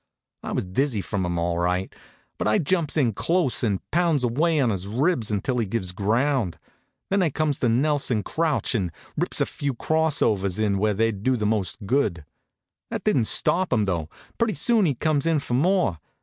I 0.41 0.51
was 0.53 0.65
dizzy 0.65 0.99
from 1.01 1.23
'em 1.27 1.37
all 1.37 1.59
right; 1.59 1.93
but 2.39 2.47
I 2.47 2.57
jumps 2.57 2.97
in 2.97 3.13
close 3.13 3.63
an' 3.63 3.81
pounds 3.91 4.23
away 4.23 4.59
on 4.59 4.71
his 4.71 4.87
ribs 4.87 5.29
until 5.29 5.59
he 5.59 5.67
gives 5.67 5.91
ground. 5.91 6.57
Then 7.11 7.21
I 7.21 7.29
comes 7.29 7.59
the 7.59 7.69
Nelson 7.69 8.23
crouch, 8.23 8.73
and 8.73 8.91
rips 9.15 9.41
a 9.41 9.45
few 9.45 9.75
cross 9.75 10.23
overs 10.23 10.57
in 10.57 10.79
where 10.79 10.95
they'd 10.95 11.21
do 11.21 11.37
the 11.37 11.45
most 11.45 11.85
good. 11.85 12.25
That 12.89 13.03
didn't 13.03 13.25
stop 13.25 13.71
him, 13.71 13.85
though. 13.85 14.09
Pretty 14.39 14.55
soon 14.55 14.87
he 14.87 14.95
comes 14.95 15.27
in 15.27 15.37
for 15.37 15.53
more. 15.53 15.99